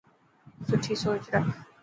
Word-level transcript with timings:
سٺي 0.67 0.93
سوچ 1.03 1.23
رک. 1.33 1.45